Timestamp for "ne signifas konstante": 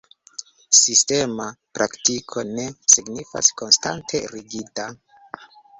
2.49-4.27